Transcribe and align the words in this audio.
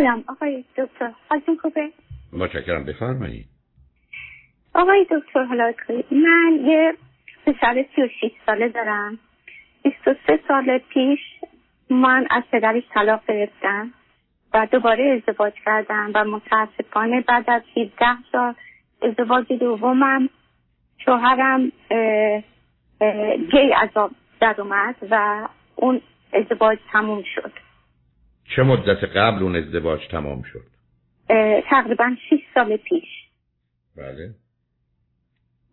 سلام 0.00 0.24
آقای 0.28 0.64
دکتر. 0.76 1.12
حالتون 1.30 1.56
خوبه 1.56 1.90
متشکرم 2.32 2.84
بفرمایید. 2.84 3.46
آقای 4.74 5.06
دکتر 5.10 5.44
حالا 5.44 5.72
من 6.10 6.58
یه 6.64 6.94
پسر 7.46 7.84
36 7.96 8.30
ساله 8.46 8.68
دارم. 8.68 9.18
23 9.82 10.40
سال 10.48 10.78
پیش 10.78 11.20
من 11.90 12.26
از 12.30 12.42
پدرش 12.52 12.82
طلاق 12.94 13.20
گرفتم 13.28 13.92
و 14.54 14.66
دوباره 14.72 15.22
ازدواج 15.28 15.52
کردم 15.64 16.10
و 16.14 16.24
متاسفانه 16.24 17.20
بعد 17.20 17.50
از 17.50 17.62
17 17.76 18.06
سال 18.32 18.54
ازدواج 19.02 19.52
دومم 19.52 20.28
شوهرم 21.04 21.72
گی 23.52 23.72
عذاب 23.72 24.10
در 24.40 24.54
اومد 24.58 24.96
و 25.10 25.48
اون 25.76 26.00
ازدواج 26.32 26.78
تموم 26.92 27.22
شد. 27.34 27.69
چه 28.56 28.62
مدت 28.62 29.04
قبل 29.04 29.42
اون 29.42 29.56
ازدواج 29.56 30.08
تمام 30.08 30.42
شد؟ 30.42 30.66
تقریبا 31.70 32.16
6 32.30 32.36
سال 32.54 32.76
پیش. 32.76 33.08
بله. 33.96 34.34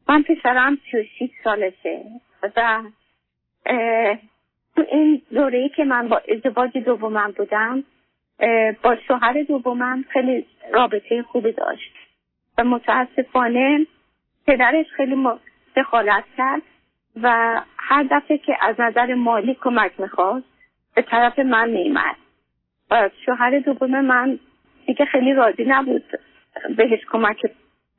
من 0.10 0.24
پسرم 0.24 0.78
36 0.92 1.30
سالشه 1.44 2.04
و 2.44 2.84
تو 4.76 4.84
این 4.92 5.22
دوره 5.34 5.70
که 5.70 5.84
من 5.84 6.08
با 6.08 6.22
ازدواج 6.36 6.78
دومم 6.78 7.34
بودم 7.38 7.84
با 8.84 8.96
شوهر 9.08 9.44
دومم 9.48 10.06
خیلی 10.10 10.46
رابطه 10.74 11.24
خوبی 11.24 11.52
داشت 11.52 11.94
و 12.58 12.64
متاسفانه 12.64 13.88
پدرش 14.48 14.86
خیلی 14.96 15.16
دخالت 15.78 16.24
کرد 16.38 16.62
و 17.22 17.62
هر 17.78 18.04
دفعه 18.12 18.38
که 18.38 18.58
از 18.62 18.76
نظر 18.80 19.14
مالی 19.14 19.58
کمک 19.62 20.00
می‌خواست 20.00 20.46
به 20.96 21.02
طرف 21.02 21.40
من 21.40 21.70
میمد 21.70 22.16
شوهر 23.26 23.60
دوم 23.60 24.02
من 24.02 24.40
دیگه 24.86 25.06
خیلی 25.06 25.34
راضی 25.34 25.66
نبود 25.68 26.04
بهش 26.78 27.00
کمک 27.12 27.52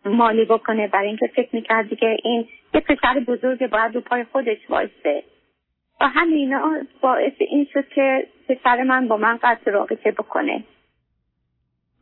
مالی 0.05 0.45
بکنه. 0.45 0.89
برای 0.89 1.07
اینکه 1.07 1.27
فکر 1.27 1.49
می‌کرد 1.53 1.89
دیگه 1.89 2.17
این 2.23 2.49
یه 2.75 2.81
پسر 2.81 3.21
بزرگ 3.21 3.71
باید 3.71 3.95
رو 3.95 4.01
پای 4.01 4.25
خودش 4.25 4.59
وایسته 4.69 5.23
و 6.01 6.09
همینا 6.09 6.77
باعث 7.01 7.33
این 7.39 7.67
شد 7.73 7.89
که 7.89 8.27
پسر 8.49 8.83
من 8.83 9.09
با 9.09 9.17
من 9.17 9.39
قطع 9.43 9.71
رابطه 9.71 10.11
بکنه. 10.11 10.65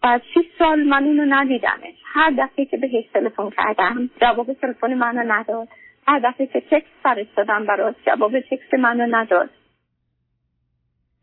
و 0.02 0.20
شیش 0.34 0.46
سال 0.58 0.82
من 0.82 1.04
اونو 1.04 1.24
ندیدمش. 1.28 1.94
هر 2.04 2.30
دفعه 2.38 2.64
که 2.64 2.76
بهش 2.76 3.04
تلفن 3.14 3.50
کردم 3.50 4.10
جواب 4.20 4.52
تلفن 4.52 4.94
منو 4.94 5.32
نداد. 5.32 5.68
هر 6.06 6.18
دفعه 6.18 6.46
که 6.46 6.60
تکس 6.60 6.88
فرستادم 7.02 7.66
براش 7.66 7.94
جواب 8.06 8.40
تکس 8.40 8.74
منو 8.74 9.16
نداد. 9.16 9.50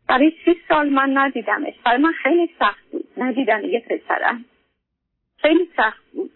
برای 0.08 0.32
شیش 0.44 0.56
سال 0.68 0.88
من 0.88 1.10
ندیدمش. 1.14 1.74
برای 1.84 1.98
من 1.98 2.12
خیلی 2.22 2.50
سخت 2.58 2.90
بود. 2.90 3.04
ندیدن 3.16 3.64
یه 3.64 3.84
پسرم. 3.90 4.44
خیلی 5.36 5.68
سخت 5.76 6.02
بود. 6.12 6.30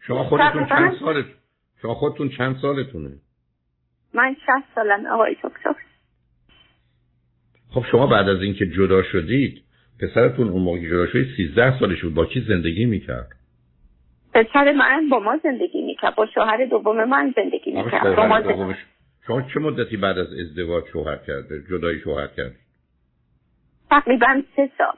شما 0.00 0.24
خودتون 0.24 0.66
چند 0.66 0.96
سالت 1.00 1.26
شما 1.82 1.94
خودتون 1.94 2.28
چند 2.28 2.56
سالتونه؟ 2.62 3.10
من 4.14 4.36
شهست 4.46 4.66
سالم 4.74 5.06
آقای 5.06 5.36
دکتر. 5.42 5.74
خب 7.70 7.84
شما 7.90 8.06
بعد 8.06 8.28
از 8.28 8.42
اینکه 8.42 8.66
جدا 8.66 9.02
شدید 9.02 9.62
پسرتون 10.00 10.48
اون 10.48 10.62
موقع 10.62 10.78
جدا 10.78 11.06
شدید 11.06 11.36
13 11.36 11.78
سالش 11.78 12.02
بود. 12.02 12.14
با 12.14 12.26
کی 12.26 12.40
زندگی 12.48 12.86
می‌کرد؟ 12.86 13.28
پسر 14.34 14.72
من 14.72 15.08
با 15.08 15.18
ما 15.18 15.40
زندگی 15.42 15.82
می‌کرد. 15.82 16.14
با 16.14 16.26
شوهر 16.26 16.64
دوم 16.64 17.04
من 17.04 17.34
زندگی 17.36 17.72
می‌کرد. 17.72 18.16
با 18.16 18.26
ما 18.26 18.40
زندگی. 18.40 18.74
شما 19.26 19.42
چه 19.42 19.60
مدتی 19.60 19.96
بعد 19.96 20.18
از 20.18 20.32
ازدواج 20.32 20.84
شوهر 20.92 21.16
کرده؟ 21.16 21.62
جدایی 21.70 22.00
شوهر 22.00 22.26
کرد 22.26 22.54
تقریبا 23.90 24.42
سه 24.56 24.70
سال. 24.78 24.94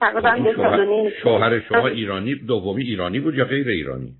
تقریبا 0.00 0.30
خب، 0.30 0.44
دو 0.44 0.62
سال 0.62 0.88
نیم. 0.88 1.10
شوهر 1.22 1.60
شما 1.60 1.88
ایرانی 1.88 2.34
دومی 2.34 2.82
ایرانی 2.82 3.20
بود 3.20 3.34
یا 3.34 3.44
غیر 3.44 3.68
ایرانی؟ 3.68 4.14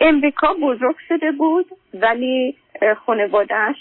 امریکا 0.00 0.54
بزرگ 0.62 0.96
شده 1.08 1.32
بود 1.32 1.66
ولی 1.94 2.56
خانوادهش 3.06 3.76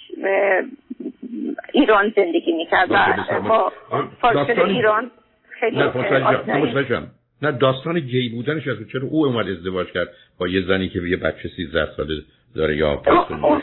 ایران 1.74 2.14
زندگی 2.16 2.52
می‌کرد 2.52 2.92
و 2.92 3.40
با 3.42 3.72
فاصله 4.22 4.66
ایران 4.66 5.12
خیلی 5.60 5.78
نه 5.78 7.08
نه 7.42 7.52
داستان 7.52 8.00
گی 8.00 8.30
بودنش 8.30 8.68
از 8.68 8.78
چرا 8.92 9.02
او 9.04 9.26
اومد 9.26 9.48
ازدواج 9.48 9.88
کرد 9.92 10.10
با 10.40 10.48
یه 10.48 10.62
زنی 10.68 10.90
که 10.90 11.00
یه 11.00 11.18
بچه 11.18 11.50
13 11.56 11.96
ساله 11.98 12.22
داره 12.56 12.78
یا 12.78 13.02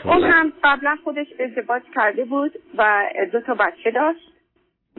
اون 0.05 0.23
هم 0.23 0.53
قبلا 0.63 0.97
خودش 1.03 1.27
ازدواج 1.39 1.81
کرده 1.95 2.25
بود 2.25 2.51
و 2.77 3.03
دو 3.31 3.41
تا 3.41 3.53
بچه 3.53 3.91
داشت 3.91 4.31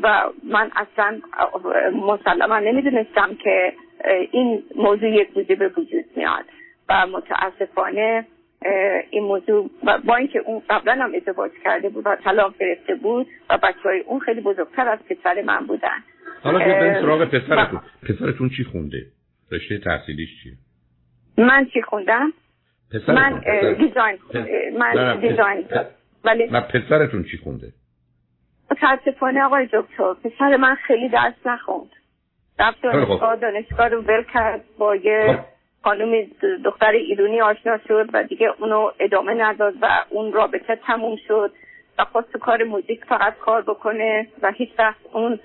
و 0.02 0.22
من 0.52 0.70
اصلا 0.76 1.20
مسلما 1.92 2.58
نمی‌دونستم 2.58 3.34
که 3.34 3.72
این 4.30 4.62
موضوع 4.76 5.08
یک 5.08 5.28
روزی 5.34 5.54
به 5.54 5.68
وجود 5.68 6.04
میاد 6.16 6.44
و 6.88 7.06
متاسفانه 7.06 8.26
این 9.10 9.22
موضوع 9.22 9.70
با 10.04 10.16
اینکه 10.16 10.38
اون 10.38 10.62
قبلا 10.70 10.92
هم 10.92 11.12
ازدواج 11.14 11.50
کرده 11.64 11.88
بود 11.88 12.06
و 12.06 12.16
طلاق 12.24 12.54
گرفته 12.58 12.94
بود 12.94 13.26
و 13.50 13.58
بچه 13.58 13.80
های 13.84 14.00
اون 14.00 14.20
خیلی 14.20 14.40
بزرگتر 14.40 14.88
از 14.88 14.98
پسر 14.98 15.42
من 15.42 15.66
بودن. 15.66 15.98
حالا 16.42 16.58
بریم 16.58 17.02
سراغ 17.02 17.24
پسرتون. 17.24 17.80
پسرتون 18.02 18.50
چی 18.56 18.64
خونده؟ 18.64 19.06
رشته 19.52 19.78
تحصیلیش 19.78 20.28
چیه؟ 20.42 20.52
من 21.38 21.66
چی 21.72 21.82
خوندم؟ 21.82 22.32
پسرتون 22.92 23.14
من 23.14 23.40
دیزاین 23.74 24.18
من 24.78 25.20
دیزاین. 25.20 25.64
ولی 26.24 26.46
نه 26.46 26.60
پسرتون 26.60 27.24
چی 27.24 27.36
خونده؟ 27.36 27.72
متاسفانه 28.70 29.42
آقای 29.42 29.68
دکتر 29.72 30.14
پسر 30.14 30.56
من 30.56 30.74
خیلی 30.74 31.08
درس 31.08 31.34
نخوند. 31.46 31.90
رفت 32.58 32.82
دانشگاه 32.82 33.36
دانشگاه 33.36 33.88
رو 33.88 34.00
ول 34.00 34.22
کرد 34.32 34.64
با 34.78 34.96
یه 34.96 35.38
خانم 35.84 36.26
دختر 36.64 36.90
ایرانی 36.90 37.40
آشنا 37.40 37.78
شد 37.88 38.10
و 38.12 38.24
دیگه 38.24 38.48
اونو 38.58 38.90
ادامه 39.00 39.34
نداد 39.34 39.74
و 39.82 40.04
اون 40.10 40.32
رابطه 40.32 40.76
تموم 40.86 41.16
شد 41.28 41.52
و 41.98 42.04
خواست 42.04 42.32
تو 42.32 42.38
کار 42.38 42.64
موزیک 42.64 43.04
فقط 43.04 43.38
کار 43.38 43.62
بکنه 43.62 44.26
و 44.42 44.52
هیچ 44.52 44.70
وقت 44.78 45.00
اون 45.12 45.40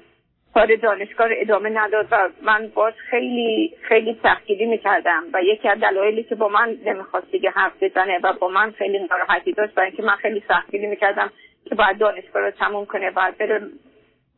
کار 0.57 0.75
دانشگاه 0.75 1.27
رو 1.27 1.35
ادامه 1.37 1.69
نداد 1.69 2.07
و 2.11 2.29
من 2.43 2.71
باش 2.75 2.93
خیلی 3.09 3.73
خیلی 3.81 4.19
سختگیری 4.23 4.65
می‌کردم 4.65 5.23
و 5.33 5.41
یکی 5.43 5.69
از 5.69 5.79
دلایلی 5.79 6.23
که 6.23 6.35
با 6.35 6.47
من 6.47 6.77
نمی‌خواست 6.85 7.31
دیگه 7.31 7.49
حرف 7.49 7.83
بزنه 7.83 8.19
و 8.23 8.33
با 8.33 8.47
من 8.47 8.71
خیلی 8.71 8.99
ناراحتی 9.11 9.51
داشت 9.53 9.73
برای 9.73 9.87
اینکه 9.87 10.03
من 10.03 10.15
خیلی 10.15 10.43
سختگیری 10.47 10.87
می‌کردم 10.87 11.31
که 11.69 11.75
باید 11.75 11.97
دانشگاه 11.97 12.41
رو 12.41 12.51
تموم 12.51 12.85
کنه 12.85 13.11
باید 13.11 13.37
بره 13.37 13.61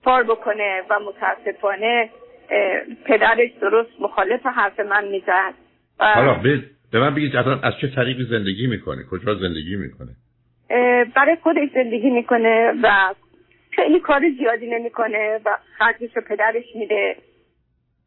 کار 0.06 0.24
بکنه 0.24 0.82
و 0.90 1.00
متاسفانه 1.00 2.10
پدرش 3.06 3.52
درست 3.62 3.92
مخالف 4.00 4.46
حرف 4.46 4.80
من 4.80 5.08
می‌زد 5.08 5.54
حالا 6.00 6.42
به 6.92 7.00
من 7.00 7.16
بگید 7.16 7.36
از 7.36 7.74
چه 7.82 7.88
طریقی 7.96 8.24
زندگی 8.24 8.68
می‌کنه؟ 8.68 9.04
کجا 9.12 9.36
زندگی 9.36 9.76
می‌کنه؟ 9.76 10.12
برای 11.16 11.36
خودش 11.44 11.70
زندگی 11.74 12.10
می‌کنه 12.10 12.74
و 12.84 13.14
خیلی 13.72 14.00
کار 14.00 14.22
زیادی 14.38 14.68
نمی‌کنه 14.68 15.40
و 15.46 15.58
خرجش 15.78 16.16
رو 16.16 16.22
پدرش 16.22 16.76
میده. 16.76 17.16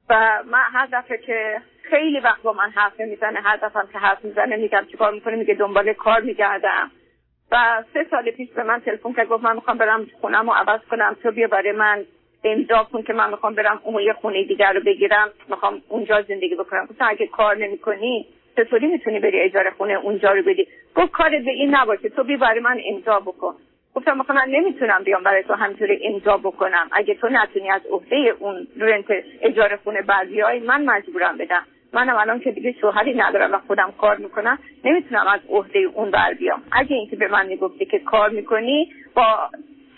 و 0.09 0.43
من 0.47 0.62
هر 0.73 0.89
دفعه 0.93 1.19
که 1.19 1.61
خیلی 1.83 2.21
وقت 2.21 2.43
با 2.43 2.53
من 2.53 2.71
حرف 2.71 3.00
می‌زنه 3.00 3.41
هر 3.41 3.56
دفعه 3.56 3.83
که 3.93 3.99
حرف 3.99 4.25
می‌زنه 4.25 4.56
میگم 4.56 4.87
چیکار 4.91 5.12
می‌کنه 5.12 5.37
میگه 5.37 5.55
دنبال 5.55 5.93
کار 5.93 6.21
میگردم. 6.21 6.91
و 7.53 7.84
سه 7.95 8.06
سال 8.11 8.31
پیش 8.31 8.51
به 8.51 8.62
من 8.62 8.81
تلفن 8.81 9.12
کرد 9.12 9.28
گفت 9.28 9.45
من 9.45 9.55
می‌خوام 9.55 9.78
برم 9.78 10.06
خونم 10.21 10.51
رو 10.51 10.53
عوض 10.53 10.81
کنم 10.91 11.17
تو 11.22 11.31
بیا 11.31 11.49
برای 11.49 11.72
من 11.72 12.05
امضا 12.45 12.84
کن 12.84 13.03
که 13.03 13.12
من 13.12 13.31
می‌خوام 13.31 13.55
برم 13.55 13.81
اون 13.84 14.03
یه 14.03 14.12
خونه 14.12 14.45
دیگر 14.45 14.72
رو 14.72 14.81
بگیرم 14.81 15.31
می‌خوام 15.49 15.83
اونجا 15.89 16.22
زندگی 16.22 16.55
بکنم. 16.55 16.87
گفتم 16.87 17.06
اگه 17.09 17.27
کار 17.27 17.56
نمی‌کنی 17.56 18.27
چطوری 18.56 18.87
می‌تونی 18.87 19.21
بری 19.21 19.41
اجاره 19.41 19.71
خونه 19.71 19.93
اونجا 19.95 20.33
رو 20.33 20.43
بدی؟ 20.43 20.69
گفت 20.95 21.11
کارت 21.12 21.45
به 21.45 21.51
این 21.51 21.75
نباشه 21.75 22.09
تو 22.09 22.25
بی 22.25 22.37
برای 22.37 22.61
من 22.61 22.81
امضا 22.87 23.21
بکن. 23.21 23.55
گفتم 23.94 24.19
مثلا 24.19 24.36
من 24.36 24.48
نمی‌تونم 24.48 25.03
بیام 25.04 25.22
برای 25.22 25.42
تو 25.42 25.54
همینطوری 25.54 26.00
امضا 26.04 26.36
بکنم. 26.36 26.88
اگه 26.92 27.14
تو 27.14 27.28
نتونی 27.28 27.70
از 27.70 27.86
عهده 27.91 28.34
اون 28.39 28.66
رنت 28.77 29.04
اجاره 29.42 29.77
خونه 29.84 30.03
بر 30.03 30.27
من 30.66 30.84
مجبورم 30.84 31.39
بدم. 31.39 31.62
منم 31.92 32.16
الان 32.16 32.41
که 32.41 32.50
دیگه 32.50 32.74
شوهری 32.80 33.15
ندارم 33.15 33.53
و 33.53 33.59
خودم 33.59 33.92
کار 33.98 34.16
می‌کنم 34.16 34.59
نمی‌تونم 34.84 35.27
از 35.27 35.41
عهده 35.48 35.78
اون 35.78 36.10
بر 36.10 36.34
بیام. 36.34 36.62
اگه 36.72 36.97
اینکه 36.97 37.16
به 37.16 37.28
من 37.28 37.47
می‌گفتی 37.47 37.84
که 37.84 37.98
کار 37.98 38.30
می‌کنی 38.30 38.92
با 39.15 39.50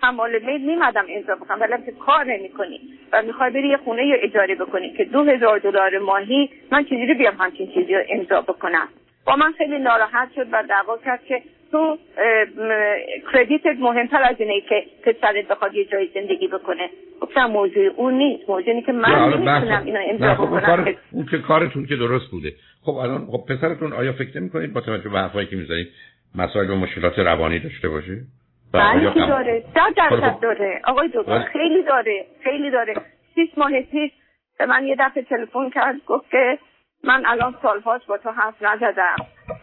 حمال 0.02 0.38
میل 0.38 0.60
میمدم 0.60 1.04
امضا 1.08 1.34
بکنم 1.34 1.60
ولی 1.60 1.84
که 1.86 1.92
کار 1.92 2.24
نمی‌کنی 2.24 2.80
و 3.12 3.22
می‌خوای 3.22 3.50
بری 3.50 3.68
یه 3.68 3.76
خونه 3.76 4.06
یا 4.06 4.16
اجاره 4.16 4.54
بکنی 4.54 4.90
که 4.92 5.04
دو 5.04 5.24
هزار 5.24 5.58
دلار 5.58 5.98
ماهی 5.98 6.50
من 6.72 6.84
چجوری 6.84 7.14
بیام 7.14 7.36
همچین 7.38 7.66
چیزی 7.66 7.94
رو 7.94 8.02
امضا 8.08 8.40
بکنم؟ 8.40 8.88
با 9.26 9.36
من 9.36 9.52
خیلی 9.52 9.78
ناراحت 9.78 10.28
شد 10.34 10.46
و 10.52 10.62
دعوا 10.62 10.98
کرد 10.98 11.24
که 11.24 11.42
تو 11.74 11.98
کردیتت 13.32 13.76
مهمتر 13.78 14.22
از 14.22 14.36
اینه 14.38 14.60
که 14.60 14.84
پسرت 15.02 15.48
بخواد 15.48 15.74
یه 15.74 15.84
جای 15.84 16.08
زندگی 16.14 16.48
بکنه. 16.48 16.90
گفتم 17.20 17.46
موضوع 17.46 17.86
اون 17.96 18.14
نیست. 18.14 18.48
موضوع 18.48 18.68
اینه 18.68 18.82
که 18.82 18.92
من 18.92 19.28
نمی‌تونم 19.28 19.82
اینو 19.84 20.00
امضا 20.10 20.34
خب 20.34 20.46
بکنم 20.46 20.94
اون 21.12 21.26
که 21.26 21.38
کارتون 21.38 21.86
که 21.86 21.96
درست 21.96 22.30
بوده. 22.30 22.52
خب 22.82 22.92
الان 22.92 23.26
خب 23.26 23.54
پسرتون 23.54 23.92
آیا 23.92 24.12
فکر 24.12 24.40
نمی 24.40 24.50
کنید 24.50 24.72
با 24.72 24.80
توجه 24.80 25.08
به 25.08 25.18
حرفایی 25.18 25.46
که 25.46 25.56
می‌زنید 25.56 25.88
مسائل 26.34 26.70
و 26.70 26.76
مشکلات 26.76 27.18
روانی 27.18 27.58
داشته 27.58 27.88
باشه؟ 27.88 28.16
بله 28.72 29.14
که 29.14 29.20
داره. 29.20 29.64
در 29.74 29.90
درصد 29.96 30.40
داره. 30.42 30.80
آقای 30.84 31.10
دکتر 31.14 31.42
خیلی 31.52 31.82
داره. 31.82 32.26
خیلی 32.44 32.70
داره. 32.70 32.94
شیش 33.34 33.50
ماه 33.56 33.80
پیش 33.80 34.10
به 34.58 34.66
من 34.66 34.86
یه 34.86 34.96
دفعه 34.98 35.22
تلفن 35.22 35.70
کرد 35.70 35.96
گفت 36.06 36.30
که 36.30 36.58
من 37.04 37.22
الان 37.26 37.54
سالهاست 37.62 38.06
با 38.06 38.18
تو 38.18 38.30
حرف 38.30 38.62
نزدم. 38.62 39.16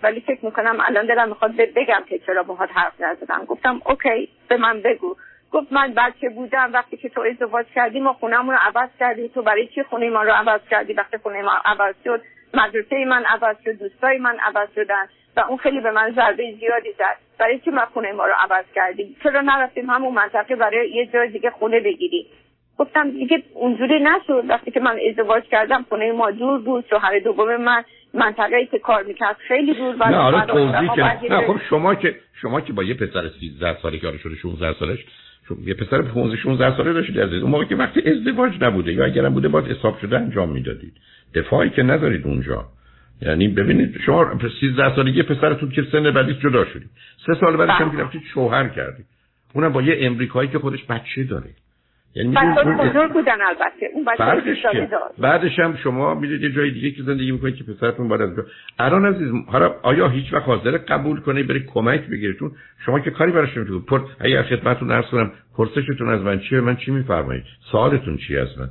ولی 0.03 0.21
فکر 0.21 0.45
می‌کنم 0.45 0.77
الان 0.79 1.05
دلم 1.05 1.29
می‌خواد 1.29 1.55
بگم 1.55 2.03
که 2.09 2.19
چرا 2.19 2.43
باهات 2.43 2.69
حرف 2.73 3.01
نزدم. 3.01 3.45
گفتم 3.45 3.81
اوکی 3.85 4.29
به 4.47 4.57
من 4.57 4.81
بگو. 4.81 5.15
گفت 5.51 5.67
من 5.71 5.93
بچه 5.93 6.29
بودم 6.29 6.69
وقتی 6.73 6.97
که 6.97 7.09
تو 7.09 7.21
ازدواج 7.21 7.65
کردی 7.75 7.99
ما 7.99 8.13
خونهمون 8.13 8.55
رو 8.55 8.59
عوض 8.61 8.89
کردی. 8.99 9.29
تو 9.29 9.41
برای 9.41 9.67
چی 9.67 9.83
خونه 9.83 10.09
ما 10.09 10.23
رو 10.23 10.31
عوض 10.31 10.61
کردی؟ 10.69 10.93
وقتی 10.93 11.17
خونه 11.17 11.41
ما 11.41 11.51
عوض 11.65 11.95
شد 12.03 12.21
مدرسه 12.53 13.05
من 13.05 13.25
عوض 13.25 13.55
شد 13.65 13.71
دوستای 13.71 14.17
من 14.17 14.39
عوض 14.39 14.69
شدن 14.75 15.07
و 15.35 15.39
اون 15.39 15.57
خیلی 15.57 15.81
به 15.81 15.91
من 15.91 16.11
ضربه 16.11 16.55
زیادی 16.59 16.91
زد. 16.91 17.17
برای 17.39 17.59
چی 17.59 17.69
ما 17.69 17.85
خونه 17.85 18.11
ما 18.11 18.25
رو 18.25 18.33
عوض 18.37 18.65
کردی؟ 18.75 19.15
چرا 19.23 19.41
نرفتیم 19.41 19.89
همون 19.89 20.13
منطقه 20.13 20.55
برای 20.55 20.89
یه 20.89 21.05
جای 21.05 21.29
دیگه 21.29 21.49
خونه 21.49 21.79
بگیری 21.79 22.27
گفتم 22.77 23.09
دیگه 23.09 23.43
اونجوری 23.53 23.99
نشد. 23.99 24.43
وقتی 24.49 24.71
که 24.71 24.79
من 24.79 24.99
ازدواج 25.09 25.43
کردم 25.43 25.85
خونه 25.89 26.11
ما 26.11 26.31
دور 26.31 26.59
بود. 26.59 26.85
شوهر 26.89 27.19
دوم 27.19 27.55
من 27.55 27.83
منطقه 28.13 28.55
ای 28.55 28.65
که 28.65 28.79
کار 28.79 29.03
می‌کرد 29.03 29.35
خیلی 29.47 29.73
دور 29.73 29.95
نه 29.95 30.15
حالا 30.15 30.45
توضیح 30.45 30.95
که 30.95 31.33
نه 31.33 31.47
خب 31.47 31.57
شما 31.69 31.95
که 31.95 32.15
شما 32.41 32.61
که 32.61 32.73
با 32.73 32.83
یه 32.83 32.93
پسر 32.93 33.29
13 33.39 33.77
ساله 33.81 33.97
که 33.99 34.17
شده 34.17 34.35
16 34.35 34.73
سالش 34.73 34.99
یه 35.65 35.73
پسر 35.73 36.01
15 36.01 36.37
16 36.37 36.77
ساله 36.77 36.93
داشتید 36.93 37.19
عزیز 37.19 37.41
اون 37.41 37.51
موقع 37.51 37.65
که 37.65 37.75
وقتی 37.75 38.01
ازدواج 38.09 38.51
نبوده 38.61 38.93
یا 38.93 39.05
اگرم 39.05 39.33
بوده 39.33 39.47
باید 39.47 39.65
حساب 39.65 39.99
شده 40.01 40.19
انجام 40.19 40.49
می‌دادید. 40.49 40.93
دفاعی 41.35 41.69
که 41.69 41.83
ندارید 41.83 42.27
اونجا. 42.27 42.65
یعنی 43.21 43.47
ببینید 43.47 44.01
شما 44.05 44.39
13 44.61 44.95
سالگی 44.95 45.23
پسرتون 45.23 45.69
که 45.69 45.83
سن 45.91 46.11
بعدی 46.11 46.33
جدا 46.33 46.65
شدید. 46.65 46.89
سه 47.25 47.33
سال 47.39 47.57
بعدش 47.57 47.71
هم 47.71 47.89
بله. 47.89 48.03
رفتید 48.03 48.21
شوهر 48.33 48.67
کردید. 48.69 49.05
اونم 49.53 49.73
با 49.73 49.81
یه 49.81 49.97
امریکایی 49.99 50.49
که 50.49 50.59
خودش 50.59 50.85
بچه 50.85 51.23
داره. 51.23 51.49
یعنی 52.15 52.35
بزرگ 52.79 53.11
بودن 53.13 53.41
البته. 53.41 53.89
اون 53.93 54.05
بچه 54.05 54.87
بعدش 55.19 55.59
هم 55.59 55.75
شما 55.75 56.15
میرید 56.15 56.41
یه 56.41 56.51
جای 56.51 56.71
دیگه 56.71 56.91
که 56.91 57.03
زندگی 57.03 57.31
می‌کنید 57.31 57.55
که 57.55 57.63
پسرتون 57.63 58.07
باید 58.07 58.21
از 58.21 58.29
الان 58.79 59.05
عزیز 59.05 59.31
حالا 59.47 59.75
آیا 59.81 60.07
هیچ 60.07 60.33
وقت 60.33 60.45
حاضر 60.45 60.77
قبول 60.77 61.19
کنه 61.19 61.43
بری 61.43 61.65
کمک 61.73 62.01
بگیرید؟ 62.01 62.39
چون 62.39 62.51
شما 62.85 62.99
که 62.99 63.11
کاری 63.11 63.31
براش 63.31 63.57
نمی‌تونید 63.57 63.85
پر 63.85 64.01
اگه 64.19 64.43
خدمتتون 64.43 64.91
عرض 64.91 65.05
کنم 65.05 65.31
پرسشتون 65.57 66.09
از 66.09 66.21
من 66.21 66.39
چیه؟ 66.39 66.59
من 66.59 66.75
چی 66.75 66.91
میفرمایید؟ 66.91 67.43
سوالتون 67.71 68.17
چی 68.17 68.37
از 68.37 68.59
من؟ 68.59 68.69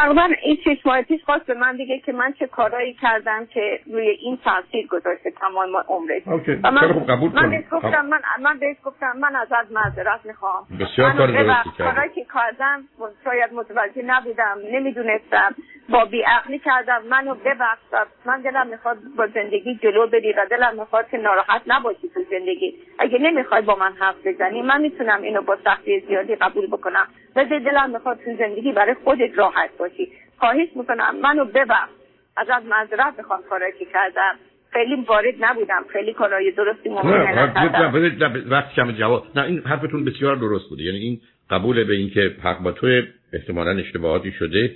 تقریبا 0.00 0.28
این 0.42 0.58
شش 0.64 0.86
ماه 0.86 1.02
پیش 1.02 1.24
خواست 1.24 1.46
به 1.46 1.54
من 1.54 1.76
دیگه 1.76 1.98
که 1.98 2.12
من 2.12 2.32
چه 2.32 2.46
کارایی 2.46 2.94
کردم 2.94 3.46
که 3.46 3.80
روی 3.92 4.08
این 4.08 4.38
تاثیر 4.44 4.86
گذاشته 4.86 5.30
تمام 5.30 5.76
عمرش. 5.88 6.22
و 6.62 6.70
من 6.70 6.80
قبول 7.08 7.32
من 7.32 7.50
بهش 7.50 7.64
گفتم 7.70 8.06
من 8.06 8.20
من 8.42 8.58
بهش 8.58 8.76
گفتم 8.84 9.12
من 9.16 9.36
ازت 9.36 9.72
معذرت 9.72 10.20
می‌خوام. 10.24 10.66
بسیار 10.80 11.12
کار 11.12 11.26
درستی 11.26 11.70
کارایی 11.78 12.10
که 12.14 12.26
کردم 12.34 12.82
شاید 13.24 13.52
متوجه 13.52 14.02
نبودم 14.02 14.58
نمی‌دونستم. 14.72 15.54
با 15.90 16.04
بیعقلی 16.04 16.58
کردم. 16.58 17.02
منو 17.08 17.34
ببخش 17.34 18.08
من 18.26 18.40
دلم 18.40 18.66
می‌خواد 18.66 18.96
با 19.16 19.26
زندگی 19.26 19.78
جلو 19.82 20.06
بری 20.06 20.32
و 20.32 20.46
دلم 20.50 20.80
می‌خواد 20.80 21.10
که 21.10 21.16
ناراحت 21.16 21.62
نباشی 21.66 22.08
تو 22.14 22.20
زندگی. 22.30 22.74
اگه 22.98 23.18
نمی‌خوای 23.18 23.62
با 23.62 23.76
من 23.76 23.92
حرف 23.92 24.26
بزنی 24.26 24.62
من 24.62 24.80
می‌تونم 24.80 25.22
اینو 25.22 25.42
با 25.42 25.58
سختی 25.64 26.00
زیادی 26.00 26.34
قبول 26.34 26.66
بکنم. 26.66 27.06
و 27.36 27.44
دلم 27.44 27.90
می‌خواد 27.90 28.18
تو 28.24 28.36
زندگی 28.38 28.72
برای 28.72 28.94
خودت 29.04 29.38
راحت 29.38 29.70
باشی. 29.78 30.12
خواهش 30.38 30.68
می‌کنم 30.74 31.16
منو 31.22 31.44
ببخش. 31.44 31.90
ازت 32.36 32.64
معذرت 32.64 33.16
بخوام 33.16 33.40
کاری 33.50 33.72
که 33.78 33.84
کردم. 33.84 34.34
خیلی 34.72 35.04
وارد 35.08 35.34
نبودم. 35.40 35.84
خیلی 35.92 36.12
کارهای 36.12 36.50
درستی 36.50 36.88
ممکنه 36.88 37.32
نه 37.32 38.48
وقت 38.50 38.74
کم 38.74 38.92
جواب. 38.92 39.26
نه 39.36 39.42
این 39.42 39.58
حرفتون 39.58 40.04
بسیار 40.04 40.36
درست 40.36 40.68
بوده 40.68 40.82
یعنی 40.82 40.98
این 40.98 41.20
قبول 41.50 41.84
به 41.84 41.92
این 41.92 42.10
که 42.10 42.36
حق 42.44 42.58
با 42.62 42.72
تو 42.72 42.86
احتمالا 43.32 43.70
اشتباهاتی 43.70 44.32
شده. 44.32 44.70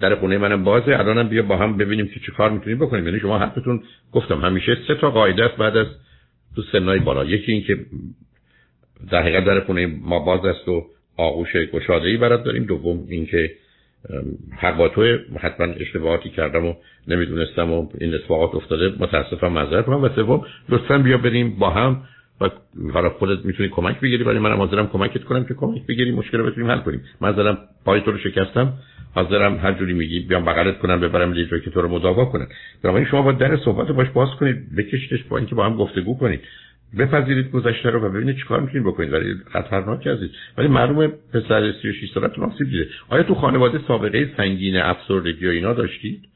در 0.00 0.14
خونه 0.14 0.38
منم 0.38 0.64
بازه. 0.64 0.98
الانم 0.98 1.28
بیا 1.28 1.42
با 1.42 1.56
هم 1.56 1.76
ببینیم 1.76 2.08
که 2.08 2.20
چه 2.20 2.32
کار 2.32 2.50
می‌تونیم 2.50 2.78
بکنیم. 2.78 3.06
یعنی 3.06 3.20
شما 3.20 3.38
حرفتون 3.38 3.82
گفتم 4.12 4.40
همیشه 4.40 4.76
سه 4.88 4.94
تا 4.94 5.10
قاعده 5.10 5.44
است 5.44 5.56
بعد 5.56 5.76
از 5.76 5.86
تو 6.56 6.62
سنای 6.72 6.98
بالا. 6.98 7.24
یکی 7.24 7.52
این 7.52 7.62
که 7.64 7.78
در 9.10 9.22
حقیقت 9.22 9.44
در 9.44 9.60
خونه 9.60 9.86
ما 9.86 10.18
باز 10.18 10.44
است 10.44 10.68
و 10.68 10.86
آغوش 11.16 11.56
گشاده 11.56 12.08
ای 12.08 12.16
برات 12.16 12.44
داریم. 12.44 12.64
دوم 12.64 13.06
اینکه 13.08 13.50
حق 14.58 14.76
با 14.76 14.88
تو 14.88 15.18
حتما 15.40 15.66
اشتباهاتی 15.66 16.30
کردم 16.30 16.66
و 16.66 16.74
نمی‌دونستم 17.08 17.72
و 17.72 17.88
این 18.00 18.14
اتفاقات 18.14 18.54
افتاده. 18.54 18.92
متاسفم 18.98 19.52
معذرت 19.52 19.86
کنم 19.86 20.02
و 20.02 20.08
سوم 20.08 20.46
لطفا 20.68 20.98
بیا 20.98 21.18
بریم 21.18 21.58
با 21.58 21.70
هم 21.70 22.02
و 22.40 22.50
حالا 22.92 23.10
خودت 23.10 23.44
می‌تونی 23.44 23.68
کمک 23.68 24.00
بگیری. 24.00 24.24
ولی 24.24 24.38
منم 24.38 24.56
حاضرم 24.56 24.86
کمکت 24.86 25.24
کنم 25.24 25.44
که 25.44 25.54
کمک 25.54 25.86
بگیری 25.86 26.12
مشکل 26.12 26.38
رو 26.38 26.46
بتونیم 26.50 26.70
حل 26.70 26.78
کنیم. 26.78 27.02
من 27.20 27.32
زدم 27.32 27.58
پای 27.84 28.00
تو 28.00 28.10
رو 28.10 28.18
شکستم. 28.18 28.72
حاضرم 29.14 29.56
هر 29.56 29.72
جوری 29.72 29.92
میگی 29.92 30.20
بیام 30.20 30.44
بغلت 30.44 30.78
کنم 30.78 31.00
ببرم 31.00 31.34
یه 31.34 31.44
جایی 31.44 31.62
که 31.62 31.70
تو 31.70 31.82
رو 31.82 31.88
مداوا 31.88 32.24
کنن. 32.24 32.46
بنابراین 32.82 33.08
شما 33.08 33.22
با 33.22 33.32
در 33.32 33.56
صحبت 33.56 33.88
باش 33.88 34.08
باز 34.08 34.28
کنید 34.40 34.76
بکشیدش 34.76 35.22
با 35.24 35.38
اینکه 35.38 35.54
با 35.54 35.66
هم 35.66 35.76
گفتگو 35.76 36.18
کنید. 36.18 36.40
بپذیرید 36.98 37.50
گذشته 37.50 37.90
رو 37.90 38.00
و 38.00 38.08
ببینید 38.08 38.36
چیکار 38.36 38.60
می‌تونید 38.60 38.86
بکنید. 38.86 39.12
ولی 39.12 39.34
خطرناک 39.52 40.06
هستید 40.06 40.30
ولی 40.58 40.68
معلومه 40.68 41.08
پسر 41.34 41.72
36 41.82 42.10
سالتون 42.14 42.44
آسیب 42.44 42.70
دیده. 42.70 42.88
آیا 43.08 43.22
تو 43.22 43.34
خانواده 43.34 43.80
سابقه 43.88 44.30
سنگین 44.36 44.76
افسردگی 44.76 45.46
و 45.46 45.50
اینا 45.50 45.72
داشتید 45.72 46.28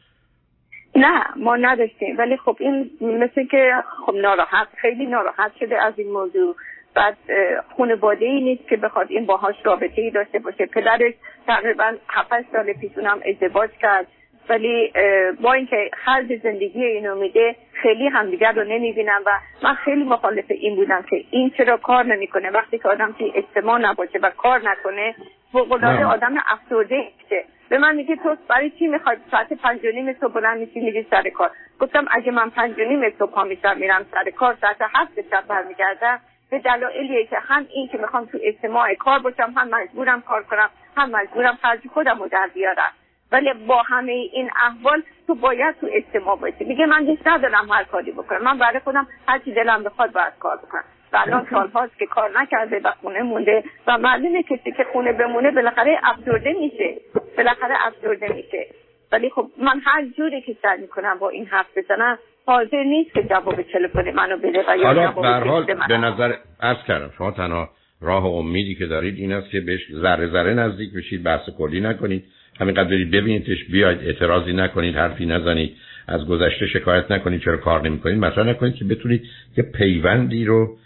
نه 0.97 1.25
ما 1.37 1.57
نداشتیم. 1.57 2.19
ولی 2.19 2.37
خب 2.37 2.57
این 2.61 2.91
مثل 3.03 3.47
که 3.51 3.73
خب 4.07 4.15
ناراحت 4.23 4.69
خیلی 4.81 5.07
ناراحت 5.07 5.53
شده 5.61 5.85
از 5.85 5.95
این 5.97 6.13
موضوع. 6.13 6.57
بعد 6.95 7.17
خانواده 7.77 8.27
ای 8.27 8.41
نیست 8.41 8.69
که 8.69 8.77
بخواد 8.77 9.07
این 9.11 9.27
باهاش 9.27 9.55
رابطه 9.65 10.03
ای 10.03 10.11
داشته 10.11 10.39
باشه. 10.39 10.67
پدرش 10.67 11.15
تقریبا 11.47 11.95
7 12.09 12.53
سال 12.53 12.73
پیشون 12.73 13.07
هم 13.07 13.21
ازدواج 13.27 13.71
کرد. 13.71 14.07
ولی 14.49 14.93
با 15.41 15.53
اینکه 15.53 15.91
خرج 16.05 16.37
زندگی 16.43 16.85
اینو 16.85 17.15
میده 17.15 17.57
خیلی 17.73 18.09
همدیگر 18.09 18.53
رو 18.53 18.65
نمی‌بینم 18.65 19.23
و 19.27 19.31
من 19.63 19.75
خیلی 19.75 20.05
مخالف 20.05 20.45
این 20.49 20.77
بودم 20.77 21.03
که 21.03 21.25
این 21.31 21.51
چرا 21.51 21.77
کار 21.77 22.05
نمی‌کنه. 22.05 22.51
وقتی 22.51 22.79
که 22.79 22.89
آدم 22.89 23.13
توی 23.19 23.33
اجتماع 23.35 23.79
نباشه 23.79 24.19
و 24.19 24.31
کار 24.31 24.61
نکنه 24.65 25.15
فوقالعاده 25.53 26.05
آدم 26.05 26.35
افسرده 26.47 26.97
میشه. 27.23 27.45
به 27.69 27.79
من 27.79 27.97
میگه 27.97 28.17
تو 28.17 28.37
برای 28.49 28.71
چی 28.71 28.87
می‌خوای 28.87 29.17
ساعت 29.31 29.53
پنج 29.53 29.85
و 29.85 29.89
نیم 29.89 30.13
صبح 30.13 30.33
بلند 30.33 30.59
میشی 30.59 30.81
میری 30.81 31.07
سر 31.11 31.29
کار؟ 31.29 31.51
گفتم 31.81 32.05
اگه 32.11 32.33
من 32.33 32.51
پنج 32.51 32.79
و 32.79 32.85
نیم 32.85 33.11
صبح 33.19 33.31
پا 33.31 33.45
میشم 33.45 33.77
میرم 33.79 34.07
سر 34.15 34.31
کار 34.31 34.57
ساعت 34.61 34.77
هفت 34.95 35.21
شب 35.31 35.45
برمیگردم. 35.49 36.21
به 36.53 36.59
دلایلیه 36.59 37.27
که 37.27 37.39
هم 37.39 37.67
این 37.71 37.89
که 37.89 37.99
می‌خوام 37.99 38.25
تو 38.25 38.39
اجتماع 38.43 38.95
کار 38.95 39.19
باشم 39.19 39.53
هم 39.57 39.69
مجبورم 39.69 40.21
کار 40.21 40.43
کنم 40.43 40.71
هم 40.97 41.11
مجبورم 41.11 41.59
خرج 41.63 41.81
خودم 41.95 42.19
رو 42.19 42.29
در 42.29 42.51
بیارم. 42.55 42.93
ولی 43.33 43.55
با 43.67 43.83
همه 43.83 44.13
این 44.13 44.51
احوال 44.63 45.03
تو 45.27 45.35
باید 45.35 45.75
تو 45.81 45.89
اجتماع 45.91 46.37
باشی. 46.37 46.65
میگه 46.65 46.87
من 46.87 47.05
دوست 47.05 47.27
ندارم 47.27 47.71
هر 47.71 47.85
کاری 47.85 48.13
بکنم. 48.13 48.43
من 48.43 48.59
برای 48.59 48.81
خودم 48.81 49.07
هر 49.29 49.39
چی 49.39 49.53
دلم 49.53 49.83
بخواد 49.83 50.13
باید 50.13 50.33
کار 50.41 50.57
بکنم. 50.57 50.85
و 51.13 51.17
الان 51.17 51.47
سالهاست 51.51 51.99
که 51.99 52.07
کار 52.07 52.41
نکرده 52.41 52.81
و 52.85 52.93
خونه 53.01 53.23
مونده 53.23 53.65
و 53.87 53.99
معلومه 53.99 54.43
کسی 54.43 54.73
که 54.73 54.85
خونه 54.93 55.13
بمونه 55.13 55.51
بالاخره 55.51 56.01
افسرده 56.03 56.53
میشه. 56.53 56.97
بالاخره 57.37 57.87
افسرده 57.87 58.29
میشه. 58.29 58.67
ولی 59.13 59.31
خب 59.31 59.51
من 59.59 59.81
هر 59.85 60.07
جوری 60.17 60.41
که 60.41 60.57
سعی 60.63 60.81
می‌کنم 60.81 61.19
با 61.19 61.29
این 61.29 61.47
حرف 61.47 61.67
بزنم 61.77 62.19
حاضر 62.47 62.83
نیست 62.83 63.15
که 63.15 63.23
جواب 63.23 63.63
تلفن 63.63 64.11
منو 64.11 64.37
بده 64.37 64.65
و 64.69 64.77
یا 64.77 65.11
حال 65.11 65.65
به 65.89 65.97
نظر 65.97 66.35
عرض 66.61 66.79
کردم 66.89 67.11
شما 67.19 67.31
تنها 67.31 67.71
راه 68.01 68.25
امیدی 68.25 68.75
که 68.75 68.87
دارید 68.87 69.19
این 69.19 69.33
است 69.33 69.51
که 69.51 69.61
بهش 69.61 69.81
ذره 69.93 70.29
ذره 70.29 70.55
نزدیک 70.55 70.93
بشید 70.93 71.23
بحث 71.23 71.51
کلی 71.59 71.81
نکنید. 71.81 72.25
همینقدر 72.61 72.89
برید 72.89 73.11
ببینیدش 73.11 73.65
بیاید 73.65 73.99
اعتراضی 73.99 74.53
نکنید 74.53 74.97
حرفی 74.97 75.27
نزنید 75.27 75.77
از 76.09 76.27
گذشته 76.27 76.67
شکایت 76.67 77.11
نکنید 77.11 77.41
چرا 77.41 77.57
کار 77.57 77.83
نمی‌کنید. 77.89 78.19
مطرح 78.19 78.47
نکنید 78.47 78.75
که 78.75 78.85
بتونید 78.85 79.23
یه 79.57 79.65
پیوندی 79.65 80.45
رو 80.45 80.77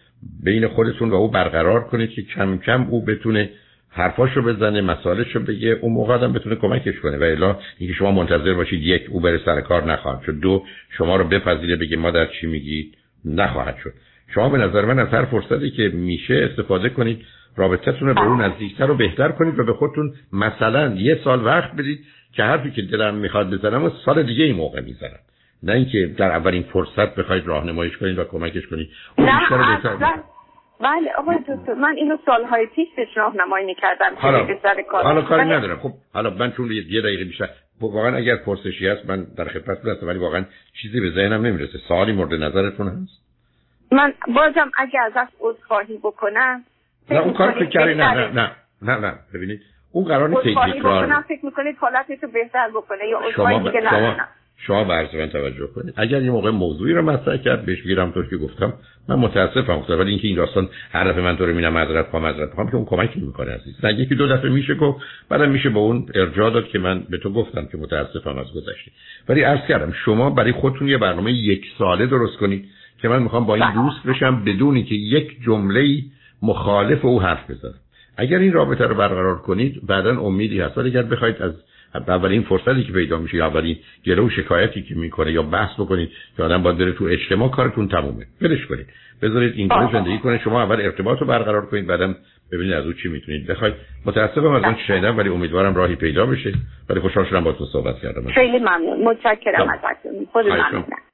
بین 0.45 0.68
خودتون 0.68 1.11
و 1.11 1.14
او 1.14 1.30
برقرار 1.30 1.85
کنید 1.85 2.11
که 2.11 2.23
کم 2.23 2.59
کم 2.59 2.87
او 2.90 3.04
بتونه 3.04 3.50
حرفاشو 3.97 4.43
بزنه 4.43 4.81
مسائلشو 4.81 5.41
بگه 5.41 5.79
اون 5.81 5.93
موقع 5.93 6.15
آدم 6.15 6.33
بتونه 6.33 6.57
کمکش 6.57 7.00
کنه. 7.00 7.19
و 7.19 7.23
الا 7.23 7.57
اینکه 7.79 7.95
شما 7.95 8.12
منتظر 8.12 8.55
باشید 8.55 8.83
یک 8.83 9.07
او 9.11 9.21
بره 9.21 9.41
سر 9.45 9.61
کار 9.61 9.85
نخواهد 9.93 10.23
شد. 10.26 10.41
دو 10.41 10.62
شما 10.99 11.17
رو 11.17 11.25
بپذیره 11.25 11.76
بگه 11.76 11.97
ما 11.97 12.11
در 12.11 12.26
چی 12.26 12.47
میگید؟ 12.47 12.97
نخواهد 13.25 13.76
شد. 13.85 13.93
شما 14.35 14.49
به 14.49 14.59
نظر 14.59 14.85
من 14.85 14.99
از 14.99 15.09
هر 15.09 15.25
فرصتی 15.25 15.71
که 15.71 15.88
میشه 15.88 16.49
استفاده 16.50 16.88
کنید 16.88 17.25
رابطتون 17.57 18.09
رو 18.09 18.15
به 18.15 18.21
اون 18.21 18.41
نزدیکتر 18.41 18.91
و 18.91 18.95
بهتر 18.95 19.29
کنید 19.29 19.59
و 19.59 19.65
به 19.65 19.73
خودتون 19.73 20.15
مثلا 20.33 20.95
یه 20.95 21.21
سال 21.25 21.45
وقت 21.45 21.73
بدید 21.73 22.05
که 22.33 22.43
حرفی 22.43 22.71
که 22.71 22.83
دلم 22.83 23.15
می‌خواد 23.15 23.50
بزنم 23.50 23.85
و 23.85 23.91
سال 24.05 24.23
دیگه 24.23 24.45
این 24.45 24.57
موقع 24.57 24.81
می‌زنم. 24.81 25.19
نه 25.62 25.73
اینکه 25.73 26.07
در 26.07 26.31
اولین 26.31 26.62
فرصت 26.62 27.15
بخواید 27.15 27.47
راهنماییش 27.47 27.97
کنید 27.97 28.19
و 28.19 28.25
کمکش 28.25 28.67
کنید. 28.67 28.88
نه 29.19 29.41
بله 30.80 31.12
آقای 31.18 31.37
دکتر 31.49 31.75
من 31.75 31.95
اینو 31.97 32.16
سالهای 32.26 32.66
پیش 32.66 32.88
بهش 32.97 33.16
راهنمایی 33.16 33.66
می‌کردم 33.66 34.14
حالا 34.16 34.47
حالا 34.92 35.23
کاری 35.23 35.45
ندارم. 35.45 35.78
خب 35.78 35.92
حالا 36.14 36.30
من 36.30 36.52
چون 36.52 36.71
یه 36.73 37.00
دقیقه 37.00 37.25
بیشتر 37.25 37.49
واقعا 37.80 38.16
اگر 38.16 38.37
پرسشی 38.37 38.88
هست 38.88 39.11
من 39.11 39.26
در 39.37 39.45
خدمت 39.45 39.78
هستم 39.78 40.06
ولی 40.06 40.18
واقعا 40.18 40.45
چیزی 40.83 41.00
به 41.00 41.11
ذهنم 41.11 41.47
نمی‌رسه. 41.47 41.78
سوالی 41.88 42.12
مورد 42.12 42.35
نظرتون 42.35 42.88
هست؟ 42.88 43.26
من 43.92 44.12
بازم 44.35 44.71
اگه 44.78 45.00
ازش 45.00 45.30
عذرخواهی 45.40 45.99
بکنم 45.99 46.64
نه 47.11 47.21
اون 47.21 47.35
کار 47.35 47.50
فکر 47.50 47.85
نه 47.85 47.95
نه 47.95 48.30
نه 48.33 48.50
نه 48.83 48.97
نه 48.99 49.14
ببینید 49.35 49.61
اون 49.92 50.04
قرار 50.04 50.28
نیست 50.28 50.42
تکرار 50.42 51.23
فکر 51.28 51.45
می‌کنید 51.45 51.76
حالتش 51.76 52.18
بهتر 52.33 52.68
بکنه 52.68 53.09
یا 53.09 53.33
شما 53.37 53.59
دیگه 53.59 53.90
شما 53.90 54.16
شما 54.58 54.84
برز 54.84 55.14
من 55.14 55.26
توجه 55.26 55.66
کنید. 55.66 55.94
اگر 55.96 56.22
یه 56.22 56.30
موقع 56.30 56.50
موضوعی 56.50 56.92
رو 56.92 57.02
مطرح 57.02 57.36
کرد 57.36 57.66
بهش 57.66 57.82
بگیرم 57.82 58.10
طور 58.10 58.26
که 58.30 58.36
گفتم. 58.36 58.72
من 59.08 59.16
متاسفم 59.16 59.80
خدا 59.80 59.98
ولی 59.98 60.10
اینکه 60.10 60.28
این 60.28 60.36
داستان 60.36 60.68
هر 60.92 61.04
دفعه 61.04 61.22
من 61.22 61.36
تو 61.36 61.44
رو 61.46 61.50
می‌بینم 61.50 61.72
معذرت 61.72 62.08
خواهم 62.10 62.26
معذرت 62.26 62.50
خواهم 62.50 62.70
که 62.70 62.76
اون 62.76 62.84
کمکی 62.84 63.20
می‌کنه 63.20 63.50
عزیز. 63.50 63.84
نه 63.84 63.94
یکی 63.94 64.14
دو 64.14 64.28
دفعه 64.28 64.50
میشه 64.50 64.75
گفت 64.75 65.00
بعدم 65.28 65.50
میشه 65.50 65.68
به 65.68 65.78
اون 65.78 66.06
ارجاع 66.14 66.50
داد 66.50 66.68
که 66.68 66.78
من 66.78 67.02
به 67.10 67.18
تو 67.18 67.32
گفتم 67.32 67.66
که 67.66 67.78
متاسفم 67.78 68.38
از 68.38 68.46
گذشته. 68.52 68.90
ولی 69.28 69.42
عرض 69.42 69.68
کردم 69.68 69.92
شما 70.04 70.30
برای 70.30 70.52
خودتون 70.52 70.88
یه 70.88 70.98
برنامه 70.98 71.32
یک 71.32 71.66
ساله 71.78 72.06
درست 72.06 72.36
کنید 72.36 72.64
که 73.02 73.08
من 73.08 73.22
می‌خوام 73.22 73.46
با 73.46 73.54
این 73.54 73.64
بله. 73.64 73.75
دوست 73.75 74.06
بشم 74.06 74.44
بدونی 74.44 74.84
که 74.84 74.94
یک 74.94 75.36
جمله 75.46 76.02
مخالف 76.42 77.04
او 77.04 77.22
حرف 77.22 77.50
بزنم 77.50 77.75
اگر 78.16 78.38
این 78.38 78.52
رابطه 78.52 78.84
رو 78.84 78.94
برقرار 78.94 79.38
کنید 79.38 79.86
بعدا 79.86 80.20
امیدی 80.20 80.60
هست. 80.60 80.78
ولی 80.78 80.90
اگر 80.90 81.02
بخواید 81.02 81.42
از 81.42 81.52
اولین 81.95 82.43
فرصتی 82.43 82.85
که 82.85 82.93
پیدا 82.93 83.19
میشه 83.19 83.37
یا 83.37 83.47
اولین 83.47 83.76
گله 84.07 84.23
و 84.23 84.31
شکایتی 84.31 84.83
که 84.83 84.95
می‌کنه 84.95 85.33
یا 85.33 85.43
بحث 85.43 85.81
بکنید 85.81 86.11
که 86.37 86.43
آدم 86.43 86.62
باید 86.62 86.78
بره 86.78 86.93
تو 86.93 87.05
اجتماع 87.05 87.50
کارتون 87.50 87.88
تمومه. 87.88 88.26
ولش 88.43 88.66
کنید. 88.66 88.87
بذارید 89.23 89.55
این 89.57 89.69
زندگی 89.93 90.19
کنه. 90.19 90.40
شما 90.45 90.62
اول 90.62 90.81
ارتباط 90.81 91.19
رو 91.19 91.26
برقرار 91.26 91.66
کنید 91.66 91.87
بعدم 91.87 92.16
ببینید 92.52 92.73
از 92.73 92.87
او 92.87 92.93
چی 92.93 93.09
می‌تونید 93.09 93.47
بخواید. 93.47 93.75
متاسفم 94.07 94.50
از 94.50 94.64
اون 94.64 94.76
شنیدم 94.87 95.19
ولی 95.19 95.28
امیدوارم 95.28 95.75
راهی 95.75 95.95
پیدا 95.95 96.26
بشه. 96.26 96.52
ولی 96.88 97.00
خوشحال 97.00 97.25
شدم 97.25 97.45
با 97.45 97.52
تو 97.52 97.64
صحبت 97.64 97.99
کردم. 98.02 98.28
خیلی 98.28 98.59
ممنون. 98.59 99.05
متشکرم 99.05 99.69
ازتون. 99.69 100.26
خود 100.33 100.47
ممنون 100.47 100.85